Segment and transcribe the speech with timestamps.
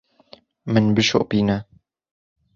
[0.71, 1.57] Min bişopîne.